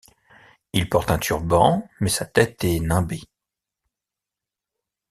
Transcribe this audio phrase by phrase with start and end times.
[0.73, 3.21] Il porte un turban mais sa tête est nimbé.